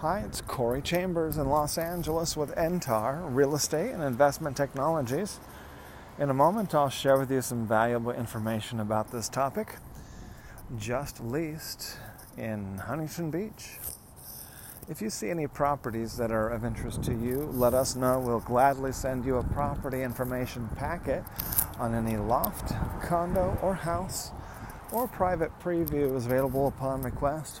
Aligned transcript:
Hi, 0.00 0.20
it's 0.20 0.40
Corey 0.40 0.80
Chambers 0.80 1.36
in 1.36 1.46
Los 1.50 1.76
Angeles 1.76 2.34
with 2.34 2.54
NTAR 2.54 3.20
Real 3.34 3.54
Estate 3.54 3.90
and 3.90 4.02
Investment 4.02 4.56
Technologies. 4.56 5.40
In 6.18 6.30
a 6.30 6.32
moment, 6.32 6.74
I'll 6.74 6.88
share 6.88 7.18
with 7.18 7.30
you 7.30 7.42
some 7.42 7.66
valuable 7.66 8.10
information 8.10 8.80
about 8.80 9.12
this 9.12 9.28
topic. 9.28 9.76
Just 10.78 11.20
leased 11.20 11.98
in 12.38 12.78
Huntington 12.78 13.30
Beach. 13.30 13.76
If 14.88 15.02
you 15.02 15.10
see 15.10 15.28
any 15.28 15.46
properties 15.46 16.16
that 16.16 16.30
are 16.30 16.48
of 16.48 16.64
interest 16.64 17.02
to 17.02 17.12
you, 17.12 17.50
let 17.52 17.74
us 17.74 17.94
know. 17.94 18.20
We'll 18.20 18.40
gladly 18.40 18.92
send 18.92 19.26
you 19.26 19.36
a 19.36 19.44
property 19.44 20.02
information 20.02 20.70
packet 20.76 21.24
on 21.78 21.92
any 21.94 22.16
loft, 22.16 22.72
condo, 23.02 23.58
or 23.60 23.74
house, 23.74 24.30
or 24.92 25.06
private 25.06 25.52
preview 25.60 26.16
is 26.16 26.24
available 26.24 26.68
upon 26.68 27.02
request. 27.02 27.60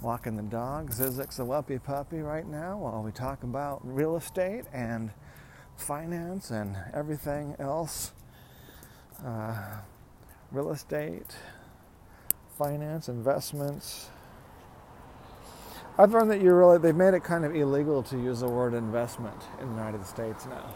Walking 0.00 0.36
the 0.36 0.42
dog. 0.42 0.90
Zizek's 0.90 1.38
a 1.38 1.42
whelpy 1.42 1.82
puppy 1.82 2.18
right 2.18 2.46
now 2.46 2.78
while 2.78 3.02
we 3.02 3.10
talk 3.10 3.42
about 3.42 3.80
real 3.82 4.16
estate 4.16 4.64
and 4.72 5.10
finance 5.76 6.50
and 6.50 6.76
everything 6.94 7.56
else. 7.58 8.12
Uh, 9.24 9.78
real 10.52 10.70
estate, 10.70 11.36
finance, 12.56 13.08
investments. 13.08 14.10
I've 15.98 16.12
learned 16.12 16.30
that 16.30 16.40
you 16.40 16.52
really 16.52 16.78
they've 16.78 16.94
made 16.94 17.14
it 17.14 17.24
kind 17.24 17.44
of 17.44 17.56
illegal 17.56 18.04
to 18.04 18.16
use 18.16 18.40
the 18.40 18.48
word 18.48 18.74
investment 18.74 19.36
in 19.60 19.68
the 19.68 19.74
United 19.74 20.06
States 20.06 20.46
now. 20.46 20.74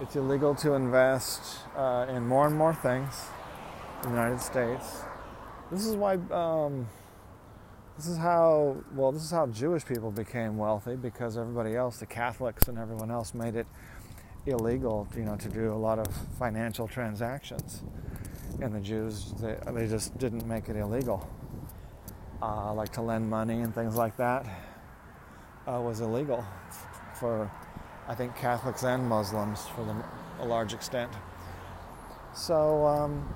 It's 0.00 0.16
illegal 0.16 0.54
to 0.56 0.72
invest 0.72 1.58
uh, 1.76 2.06
in 2.08 2.26
more 2.26 2.46
and 2.46 2.56
more 2.56 2.74
things 2.74 3.26
in 4.02 4.10
the 4.10 4.14
United 4.14 4.40
States. 4.40 5.02
This 5.70 5.84
is 5.84 5.96
why 5.96 6.14
um, 6.30 6.88
this 7.98 8.06
is 8.06 8.16
how, 8.16 8.76
well, 8.94 9.10
this 9.10 9.24
is 9.24 9.32
how 9.32 9.48
Jewish 9.48 9.84
people 9.84 10.12
became 10.12 10.56
wealthy 10.56 10.94
because 10.94 11.36
everybody 11.36 11.74
else, 11.74 11.98
the 11.98 12.06
Catholics 12.06 12.68
and 12.68 12.78
everyone 12.78 13.10
else, 13.10 13.34
made 13.34 13.56
it 13.56 13.66
illegal, 14.46 15.08
you 15.16 15.24
know, 15.24 15.34
to 15.34 15.48
do 15.48 15.72
a 15.72 15.74
lot 15.74 15.98
of 15.98 16.06
financial 16.38 16.86
transactions. 16.86 17.82
And 18.62 18.72
the 18.72 18.80
Jews, 18.80 19.34
they, 19.40 19.56
they 19.72 19.88
just 19.88 20.16
didn't 20.16 20.46
make 20.46 20.68
it 20.68 20.76
illegal. 20.76 21.28
Uh, 22.40 22.72
like 22.72 22.92
to 22.92 23.02
lend 23.02 23.28
money 23.28 23.62
and 23.62 23.74
things 23.74 23.96
like 23.96 24.16
that 24.16 24.46
uh, 25.66 25.80
was 25.80 26.00
illegal 26.00 26.44
for, 27.18 27.50
I 28.06 28.14
think, 28.14 28.36
Catholics 28.36 28.84
and 28.84 29.08
Muslims 29.08 29.66
for 29.74 29.84
the, 29.84 30.44
a 30.44 30.46
large 30.46 30.72
extent. 30.72 31.10
So, 32.32 32.86
um, 32.86 33.28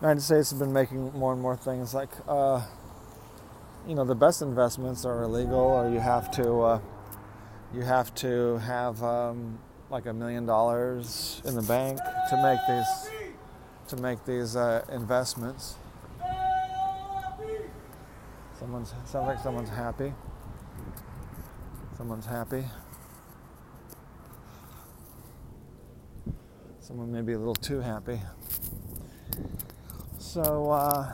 United 0.00 0.20
States 0.20 0.50
has 0.50 0.58
been 0.58 0.72
making 0.72 1.12
more 1.12 1.32
and 1.32 1.40
more 1.40 1.56
things 1.56 1.94
like, 1.94 2.10
uh, 2.28 2.62
you 3.86 3.94
know, 3.94 4.04
the 4.04 4.14
best 4.14 4.42
investments 4.42 5.04
are 5.04 5.22
illegal, 5.22 5.58
or 5.58 5.88
you 5.88 6.00
have 6.00 6.30
to, 6.32 6.60
uh, 6.60 6.80
you 7.72 7.82
have 7.82 8.14
to 8.16 8.58
have 8.58 9.02
um, 9.02 9.58
like 9.90 10.06
a 10.06 10.12
million 10.12 10.46
dollars 10.46 11.40
in 11.44 11.54
the 11.54 11.62
bank 11.62 11.98
to 12.28 12.36
make 12.42 12.58
these, 12.68 13.10
to 13.88 13.96
make 13.96 14.24
these 14.24 14.56
uh, 14.56 14.84
investments. 14.92 15.76
Someone's 18.58 18.94
sounds 19.04 19.26
like 19.26 19.38
someone's 19.40 19.68
happy. 19.68 20.12
Someone's 21.96 22.26
happy. 22.26 22.64
Someone 26.80 27.12
may 27.12 27.22
be 27.22 27.32
a 27.32 27.38
little 27.38 27.54
too 27.54 27.80
happy. 27.80 28.20
So, 30.34 30.68
uh, 30.68 31.12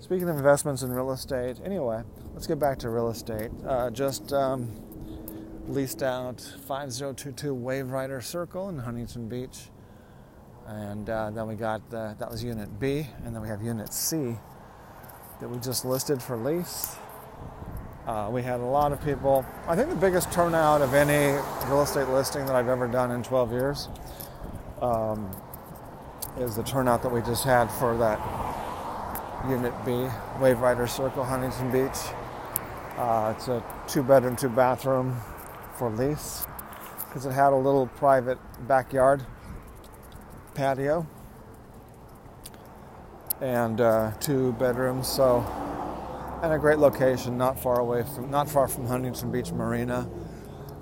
speaking 0.00 0.26
of 0.30 0.38
investments 0.38 0.80
in 0.80 0.90
real 0.90 1.12
estate, 1.12 1.60
anyway, 1.62 2.04
let's 2.32 2.46
get 2.46 2.58
back 2.58 2.78
to 2.78 2.88
real 2.88 3.10
estate. 3.10 3.50
Uh, 3.66 3.90
just 3.90 4.32
um, 4.32 4.72
leased 5.68 6.02
out 6.02 6.40
5022 6.40 7.52
Wave 7.52 7.90
Rider 7.90 8.22
Circle 8.22 8.70
in 8.70 8.78
Huntington 8.78 9.28
Beach. 9.28 9.68
And 10.66 11.10
uh, 11.10 11.32
then 11.32 11.46
we 11.46 11.54
got 11.54 11.90
the, 11.90 12.16
that 12.18 12.30
was 12.30 12.42
Unit 12.42 12.80
B, 12.80 13.06
and 13.26 13.34
then 13.34 13.42
we 13.42 13.48
have 13.48 13.60
Unit 13.60 13.92
C 13.92 14.38
that 15.38 15.50
we 15.50 15.58
just 15.58 15.84
listed 15.84 16.22
for 16.22 16.38
lease. 16.38 16.96
Uh, 18.06 18.30
we 18.32 18.42
had 18.42 18.60
a 18.60 18.64
lot 18.64 18.90
of 18.90 19.04
people. 19.04 19.44
I 19.66 19.76
think 19.76 19.90
the 19.90 19.96
biggest 19.96 20.32
turnout 20.32 20.80
of 20.80 20.94
any 20.94 21.38
real 21.66 21.82
estate 21.82 22.08
listing 22.08 22.46
that 22.46 22.54
I've 22.54 22.68
ever 22.68 22.88
done 22.88 23.10
in 23.10 23.22
12 23.22 23.52
years. 23.52 23.88
Um, 24.80 25.30
is 26.40 26.54
the 26.54 26.62
turnout 26.62 27.02
that 27.02 27.08
we 27.08 27.20
just 27.22 27.44
had 27.44 27.66
for 27.66 27.96
that 27.96 28.18
Unit 29.48 29.72
B, 29.84 30.06
Wave 30.40 30.60
Rider 30.60 30.86
Circle, 30.86 31.24
Huntington 31.24 31.70
Beach. 31.72 31.98
Uh, 32.96 33.34
it's 33.36 33.48
a 33.48 33.62
two 33.86 34.02
bedroom, 34.02 34.36
two 34.36 34.48
bathroom 34.48 35.20
for 35.76 35.90
lease 35.90 36.46
because 37.04 37.26
it 37.26 37.32
had 37.32 37.52
a 37.52 37.56
little 37.56 37.86
private 37.86 38.38
backyard 38.66 39.24
patio 40.54 41.06
and 43.40 43.80
uh, 43.80 44.12
two 44.20 44.52
bedrooms. 44.54 45.08
So, 45.08 45.40
and 46.42 46.52
a 46.52 46.58
great 46.58 46.78
location, 46.78 47.36
not 47.36 47.60
far 47.60 47.80
away 47.80 48.04
from, 48.14 48.30
not 48.30 48.48
far 48.48 48.68
from 48.68 48.86
Huntington 48.86 49.32
Beach 49.32 49.50
Marina, 49.50 50.08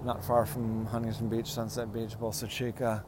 not 0.04 0.24
far 0.24 0.44
from 0.44 0.86
Huntington 0.86 1.28
Beach, 1.28 1.52
Sunset 1.52 1.92
Beach, 1.92 2.18
Bolsa 2.18 2.48
Chica 2.48 3.04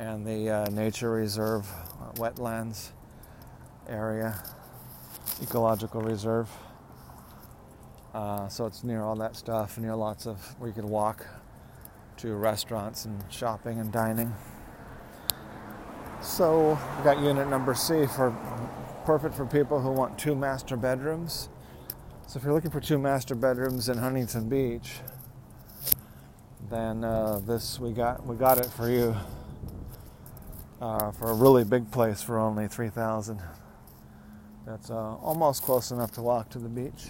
and 0.00 0.26
the 0.26 0.48
uh, 0.48 0.64
nature 0.70 1.10
reserve 1.10 1.70
uh, 2.00 2.10
wetlands 2.12 2.88
area, 3.86 4.42
ecological 5.42 6.00
reserve. 6.00 6.48
Uh, 8.14 8.48
so 8.48 8.64
it's 8.64 8.82
near 8.82 9.02
all 9.02 9.14
that 9.14 9.36
stuff, 9.36 9.76
near 9.76 9.94
lots 9.94 10.26
of 10.26 10.58
where 10.58 10.68
you 10.68 10.74
could 10.74 10.86
walk 10.86 11.26
to 12.16 12.34
restaurants 12.34 13.04
and 13.04 13.22
shopping 13.28 13.78
and 13.78 13.92
dining. 13.92 14.34
So 16.22 16.78
we 16.96 17.04
got 17.04 17.20
unit 17.20 17.48
number 17.48 17.74
C 17.74 18.06
for 18.06 18.34
perfect 19.04 19.34
for 19.34 19.44
people 19.44 19.80
who 19.80 19.90
want 19.90 20.18
two 20.18 20.34
master 20.34 20.78
bedrooms. 20.78 21.50
So 22.26 22.38
if 22.38 22.44
you're 22.44 22.54
looking 22.54 22.70
for 22.70 22.80
two 22.80 22.98
master 22.98 23.34
bedrooms 23.34 23.90
in 23.90 23.98
Huntington 23.98 24.48
Beach, 24.48 25.00
then 26.70 27.04
uh, 27.04 27.40
this 27.46 27.78
we 27.78 27.92
got 27.92 28.24
we 28.24 28.36
got 28.36 28.58
it 28.58 28.66
for 28.66 28.88
you 28.88 29.14
uh, 30.80 31.10
for 31.12 31.30
a 31.30 31.34
really 31.34 31.64
big 31.64 31.90
place 31.90 32.22
for 32.22 32.38
only 32.38 32.68
3000 32.68 33.40
That's 34.66 34.90
uh, 34.90 35.16
almost 35.16 35.62
close 35.62 35.90
enough 35.90 36.12
to 36.12 36.22
walk 36.22 36.48
to 36.50 36.58
the 36.58 36.68
beach. 36.68 37.06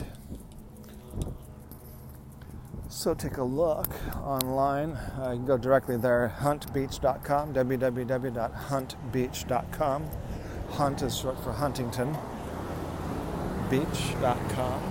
So 2.89 3.15
take 3.15 3.37
a 3.37 3.45
look 3.45 3.89
online. 4.25 4.93
Uh, 4.93 5.31
you 5.31 5.37
can 5.37 5.47
go 5.47 5.57
directly 5.57 5.97
there, 5.97 6.35
huntbeach.com, 6.41 7.55
www.huntbeach.com. 7.55 10.11
Hunt 10.71 11.03
is 11.03 11.17
short 11.17 11.41
for 11.43 11.53
Huntington. 11.53 12.17
Beach.com. 13.71 14.83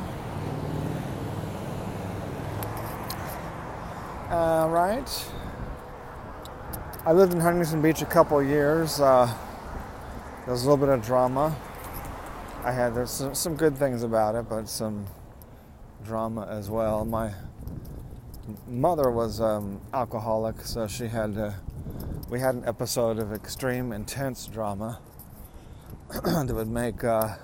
All 4.30 4.70
right. 4.70 5.25
I 7.10 7.12
lived 7.12 7.34
in 7.34 7.40
Huntington 7.40 7.82
Beach 7.82 8.04
a 8.04 8.06
couple 8.06 8.40
years. 8.44 9.00
Uh, 9.00 9.26
there 10.46 10.54
was 10.54 10.62
a 10.62 10.70
little 10.70 10.78
bit 10.78 10.90
of 10.90 11.04
drama. 11.04 11.58
I 12.64 12.72
had 12.72 12.94
there's 12.94 13.10
some, 13.10 13.34
some 13.34 13.56
good 13.56 13.76
things 13.76 14.04
about 14.04 14.36
it, 14.36 14.48
but 14.48 14.70
some 14.70 15.08
drama 16.06 16.46
as 16.46 16.70
well. 16.70 17.04
My 17.06 17.34
mother 18.68 19.10
was 19.10 19.42
um, 19.42 19.82
alcoholic, 19.92 20.62
so 20.62 20.86
she 20.86 21.08
had 21.08 21.36
uh, 21.36 21.54
we 22.30 22.40
had 22.40 22.54
an 22.54 22.64
episode 22.68 23.18
of 23.18 23.34
extreme, 23.34 23.92
intense 23.92 24.46
drama 24.46 25.00
that 26.12 26.54
would 26.54 26.70
make 26.70 27.04
uh, 27.04 27.38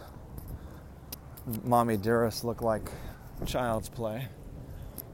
Mommy 1.64 1.98
Dearest 1.98 2.44
look 2.44 2.62
like 2.62 2.92
child's 3.48 3.90
play 3.90 4.28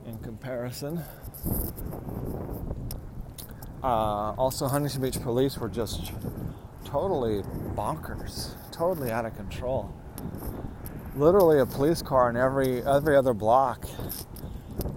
in 0.05 0.17
comparison. 0.17 1.01
Uh, 3.83 4.33
also, 4.37 4.67
Huntington 4.67 5.01
Beach 5.01 5.21
police 5.21 5.57
were 5.57 5.69
just 5.69 6.11
totally 6.85 7.41
bonkers, 7.75 8.55
totally 8.71 9.11
out 9.11 9.25
of 9.25 9.35
control. 9.35 9.91
literally 11.15 11.59
a 11.59 11.65
police 11.65 12.01
car 12.01 12.29
in 12.29 12.37
every 12.37 12.83
every 12.85 13.15
other 13.15 13.33
block. 13.33 13.87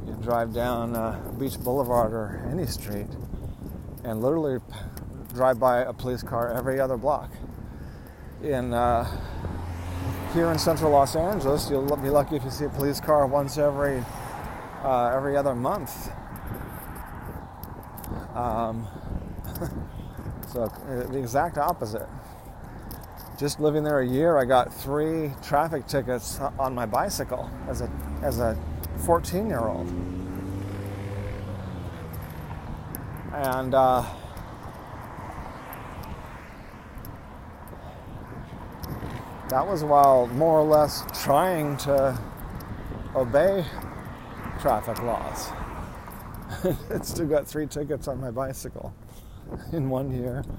You 0.06 0.16
drive 0.22 0.54
down 0.54 0.94
uh, 0.96 1.20
Beach 1.38 1.58
Boulevard 1.58 2.12
or 2.12 2.48
any 2.50 2.66
street, 2.66 3.08
and 4.04 4.20
literally 4.22 4.60
drive 5.34 5.58
by 5.58 5.81
a 5.81 5.92
police 5.92 6.22
car 6.22 6.52
every 6.52 6.81
other 6.81 6.96
block. 6.96 7.31
In 8.42 8.72
uh, 8.72 9.04
here 10.34 10.50
in 10.50 10.58
central 10.58 10.90
Los 10.92 11.16
Angeles, 11.16 11.70
you'll 11.70 11.96
be 11.96 12.10
lucky 12.10 12.36
if 12.36 12.44
you 12.44 12.50
see 12.50 12.66
a 12.66 12.70
police 12.70 13.00
car 13.00 13.26
once 13.26 13.58
every 13.58 14.04
uh, 14.84 15.12
every 15.16 15.36
other 15.36 15.54
month. 15.54 16.10
Um, 18.34 18.86
so 20.52 20.62
uh, 20.64 21.06
the 21.08 21.19
exact 21.19 21.58
opposite. 21.58 22.08
Just 23.38 23.60
living 23.60 23.82
there 23.82 24.00
a 24.00 24.06
year, 24.06 24.38
I 24.38 24.44
got 24.44 24.72
three 24.72 25.32
traffic 25.42 25.86
tickets 25.86 26.38
on 26.58 26.75
my 26.75 26.86
bicycle 26.86 27.50
as 27.69 27.81
a 27.81 27.90
as 28.22 28.38
a 28.38 28.58
14 29.06 29.48
year 29.48 29.60
old, 29.60 29.88
and. 33.32 33.75
Uh, 33.75 34.04
that 39.54 39.64
was 39.64 39.84
while 39.84 40.26
more 40.26 40.58
or 40.58 40.64
less 40.64 41.04
trying 41.22 41.76
to 41.76 42.19
obey 43.14 43.64
traffic 44.60 45.00
laws. 45.00 45.50
I 46.90 46.99
still 47.02 47.26
got 47.26 47.46
three 47.46 47.66
tickets 47.66 48.08
on 48.08 48.20
my 48.20 48.31
bicycle 48.31 48.94
in 49.72 49.90
one 49.90 50.12
year. 50.12 50.43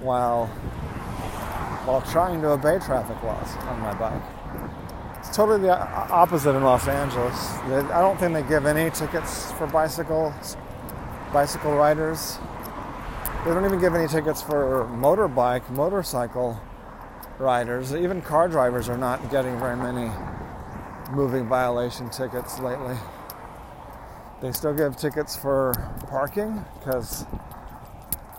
while 0.00 0.46
while 1.86 2.02
trying 2.02 2.40
to 2.42 2.48
obey 2.50 2.78
traffic 2.78 3.20
laws 3.22 3.56
on 3.66 3.80
my 3.80 3.94
bike. 3.94 4.22
It's 5.18 5.34
totally 5.34 5.62
the 5.62 5.76
opposite 5.76 6.54
in 6.54 6.62
Los 6.62 6.86
Angeles. 6.86 7.34
I 7.64 8.00
don't 8.00 8.18
think 8.18 8.34
they 8.34 8.42
give 8.42 8.66
any 8.66 8.90
tickets 8.90 9.50
for 9.52 9.66
bicycles, 9.66 10.56
bicycle 11.32 11.74
riders. 11.74 12.38
They 13.44 13.54
don't 13.54 13.64
even 13.64 13.80
give 13.80 13.94
any 13.94 14.06
tickets 14.06 14.42
for 14.42 14.86
motorbike, 14.92 15.68
motorcycle 15.70 16.60
riders. 17.38 17.94
Even 17.94 18.20
car 18.20 18.48
drivers 18.48 18.88
are 18.88 18.98
not 18.98 19.30
getting 19.30 19.58
very 19.58 19.76
many 19.76 20.10
moving 21.10 21.48
violation 21.48 22.10
tickets 22.10 22.58
lately. 22.58 22.96
They 24.40 24.52
still 24.52 24.72
give 24.72 24.96
tickets 24.96 25.34
for 25.34 25.74
parking 26.08 26.64
because 26.78 27.26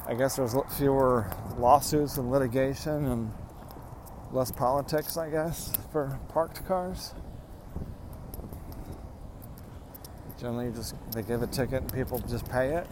I 0.07 0.13
guess 0.13 0.37
there's 0.37 0.55
fewer 0.77 1.29
lawsuits 1.57 2.15
and 2.15 2.31
litigation 2.31 3.05
and 3.05 3.33
less 4.31 4.49
politics, 4.49 5.17
I 5.17 5.29
guess, 5.29 5.73
for 5.91 6.17
parked 6.29 6.65
cars. 6.65 7.13
Generally, 10.39 10.71
just 10.71 10.95
they 11.11 11.21
give 11.21 11.43
a 11.43 11.47
ticket 11.47 11.81
and 11.81 11.93
people 11.93 12.19
just 12.19 12.49
pay 12.49 12.75
it. 12.75 12.87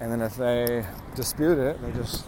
And 0.00 0.12
then 0.12 0.20
if 0.20 0.36
they 0.36 0.84
dispute 1.14 1.58
it, 1.58 1.80
they 1.80 1.92
just 1.92 2.26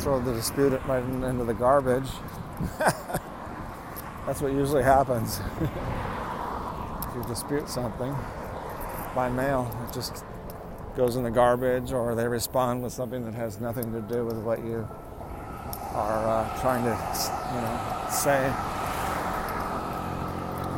throw 0.00 0.20
the 0.20 0.32
dispute 0.32 0.72
right 0.86 1.04
into 1.04 1.44
the 1.44 1.52
garbage. 1.52 2.08
That's 4.26 4.40
what 4.40 4.52
usually 4.52 4.82
happens. 4.82 5.40
dispute 7.24 7.68
something 7.68 8.14
by 9.14 9.28
mail, 9.28 9.70
it 9.88 9.92
just 9.94 10.24
goes 10.96 11.16
in 11.16 11.22
the 11.22 11.30
garbage, 11.30 11.92
or 11.92 12.14
they 12.14 12.26
respond 12.26 12.82
with 12.82 12.92
something 12.92 13.24
that 13.24 13.34
has 13.34 13.60
nothing 13.60 13.92
to 13.92 14.00
do 14.02 14.24
with 14.24 14.36
what 14.38 14.58
you 14.64 14.88
are 15.94 16.28
uh, 16.28 16.60
trying 16.60 16.84
to, 16.84 16.90
you 17.54 17.60
know, 17.60 18.06
say. 18.10 18.52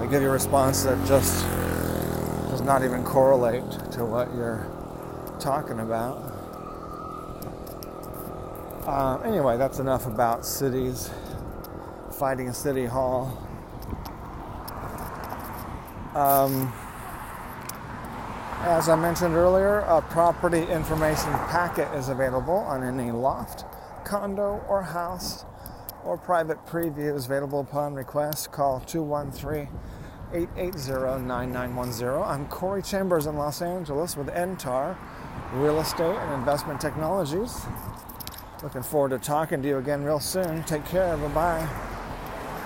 They 0.00 0.11
give 0.11 0.23
you 0.23 0.29
a 0.29 0.33
response 0.33 0.85
that 0.85 0.99
just 1.06 1.44
does 2.50 2.61
not 2.61 2.83
even 2.85 3.05
correlate 3.05 3.71
to 3.93 4.05
what 4.05 4.35
you're 4.35 4.67
talking 5.39 5.81
about. 5.81 6.33
Uh, 8.87 9.19
anyway, 9.25 9.56
that's 9.56 9.79
enough 9.79 10.06
about 10.06 10.44
cities, 10.44 11.11
fighting 12.19 12.53
City 12.53 12.85
Hall. 12.85 13.39
Um, 16.14 16.73
as 18.61 18.88
I 18.88 18.97
mentioned 18.97 19.35
earlier, 19.35 19.81
a 19.81 20.03
property 20.03 20.62
information 20.62 21.32
packet 21.49 21.93
is 21.97 22.09
available 22.09 22.55
on 22.55 22.85
any 22.85 23.11
loft, 23.11 23.64
condo, 24.05 24.64
or 24.69 24.82
house, 24.82 25.44
or 26.05 26.19
private 26.19 26.64
preview 26.67 27.17
is 27.17 27.26
available 27.26 27.61
upon 27.61 27.94
request. 27.94 28.53
Call 28.53 28.81
213 28.81 29.69
880 30.32 31.25
9910. 31.25 32.23
I'm 32.23 32.47
Corey 32.49 32.82
Chambers 32.82 33.26
in 33.26 33.37
Los 33.37 33.62
Angeles 33.62 34.17
with 34.17 34.29
NTAR 34.29 34.97
real 35.55 35.81
estate 35.81 36.17
and 36.17 36.35
investment 36.35 36.81
technologies. 36.81 37.61
Looking 38.62 38.82
forward 38.82 39.11
to 39.11 39.19
talking 39.19 39.62
to 39.62 39.69
you 39.69 39.79
again 39.79 40.05
real 40.05 40.20
soon. 40.20 40.62
Take 40.65 40.85
care. 40.87 41.17
Bye 41.17 41.29
bye. 41.29 41.88